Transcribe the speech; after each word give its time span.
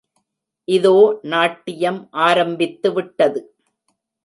இதோ 0.67 0.93
நாட்டியம் 1.23 2.01
ஆரம்பித்துவிட்டது. 2.11 3.41